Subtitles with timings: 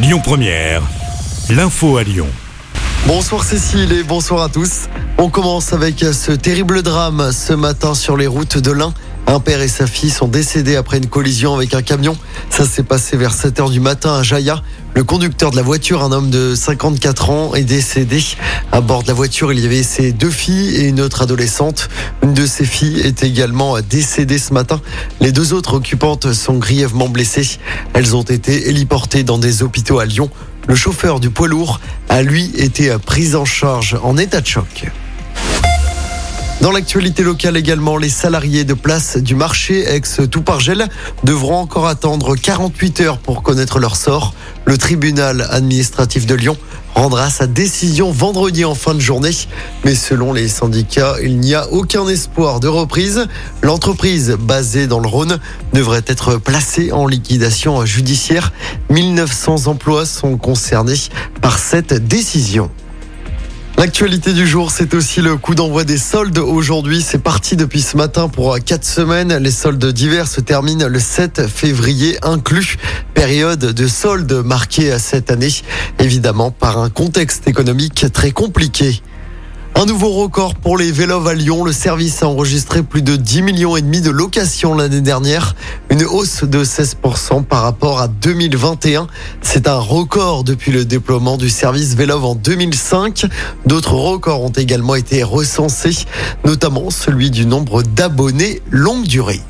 [0.00, 0.82] Lyon Première,
[1.50, 2.28] l'info à Lyon.
[3.08, 4.88] Bonsoir Cécile et bonsoir à tous.
[5.18, 8.94] On commence avec ce terrible drame ce matin sur les routes de l'Ain.
[9.26, 12.16] Un père et sa fille sont décédés après une collision avec un camion.
[12.48, 14.62] Ça s'est passé vers 7h du matin à Jaya.
[14.98, 18.20] Le conducteur de la voiture, un homme de 54 ans, est décédé.
[18.72, 21.88] À bord de la voiture, il y avait ses deux filles et une autre adolescente.
[22.24, 24.80] Une de ces filles est également décédée ce matin.
[25.20, 27.60] Les deux autres occupantes sont grièvement blessées.
[27.92, 30.30] Elles ont été héliportées dans des hôpitaux à Lyon.
[30.66, 31.78] Le chauffeur du poids lourd
[32.08, 34.90] a lui été pris en charge en état de choc.
[36.60, 40.88] Dans l'actualité locale également, les salariés de place du marché ex-Toupargel
[41.22, 44.34] devront encore attendre 48 heures pour connaître leur sort.
[44.64, 46.56] Le tribunal administratif de Lyon
[46.96, 49.30] rendra sa décision vendredi en fin de journée.
[49.84, 53.28] Mais selon les syndicats, il n'y a aucun espoir de reprise.
[53.62, 55.38] L'entreprise basée dans le Rhône
[55.72, 58.52] devrait être placée en liquidation judiciaire.
[58.90, 60.98] 1900 emplois sont concernés
[61.40, 62.68] par cette décision.
[63.78, 66.38] L'actualité du jour, c'est aussi le coup d'envoi des soldes.
[66.38, 69.36] Aujourd'hui, c'est parti depuis ce matin pour quatre semaines.
[69.36, 72.76] Les soldes d'hiver se terminent le 7 février inclus.
[73.14, 75.52] Période de soldes marquée cette année,
[76.00, 79.00] évidemment par un contexte économique très compliqué.
[79.80, 81.62] Un nouveau record pour les vélos à Lyon.
[81.62, 85.54] Le service a enregistré plus de 10 millions et demi de locations l'année dernière,
[85.88, 89.06] une hausse de 16% par rapport à 2021.
[89.40, 93.26] C'est un record depuis le déploiement du service Vélov en 2005.
[93.66, 96.06] D'autres records ont également été recensés,
[96.44, 99.42] notamment celui du nombre d'abonnés longue durée.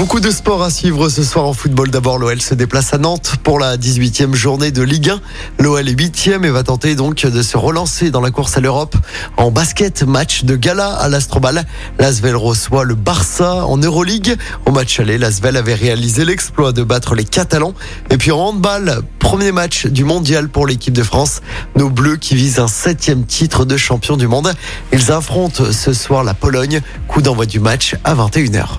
[0.00, 1.90] Beaucoup de sports à suivre ce soir en football.
[1.90, 5.20] D'abord, l'OL se déplace à Nantes pour la 18e journée de Ligue 1.
[5.58, 8.96] L'OL est 8e et va tenter donc de se relancer dans la course à l'Europe.
[9.36, 11.66] En basket, match de gala à l'Astrobal.
[11.98, 14.38] L'Asvel reçoit le Barça en Euroleague.
[14.64, 17.74] Au match aller, l'Asvel avait réalisé l'exploit de battre les Catalans.
[18.08, 21.42] Et puis en handball, premier match du mondial pour l'équipe de France.
[21.76, 24.50] Nos Bleus qui visent un septième titre de champion du monde.
[24.94, 26.80] Ils affrontent ce soir la Pologne.
[27.06, 28.78] Coup d'envoi du match à 21h.